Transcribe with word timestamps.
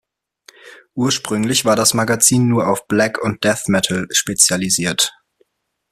Ursprünglich 0.95 1.63
war 1.63 1.75
das 1.75 1.93
Magazin 1.93 2.47
nur 2.47 2.67
auf 2.67 2.87
Black- 2.87 3.21
und 3.23 3.43
Death-Metal 3.43 4.07
spezialisiert. 4.11 5.13